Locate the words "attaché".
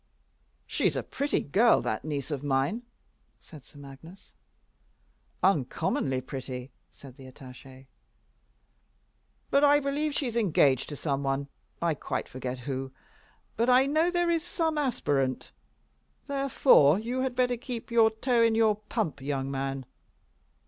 7.31-7.85